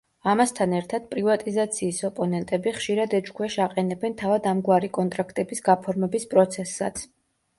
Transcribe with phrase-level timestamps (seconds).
[0.31, 7.05] ამასთან ერთად პრივატიზაციის ოპონენტები ხშირად ეჭვქვეშ აყენებენ თავად ამგვარი კონტრაქტების გაფორმების პროცესსაც.